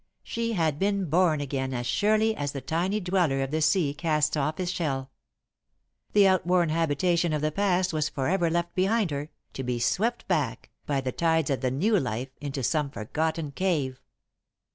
[0.23, 4.35] She had been born again as surely as the tiny dweller of the sea casts
[4.35, 5.11] off his shell.
[6.13, 10.71] The outworn habitation of the past was forever left behind her, to be swept back,
[10.87, 14.01] by the tides of the new life, into some forgotten cave.